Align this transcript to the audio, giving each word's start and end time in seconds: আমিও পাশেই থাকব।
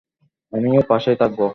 আমিও 0.53 0.81
পাশেই 0.89 1.15
থাকব। 1.15 1.41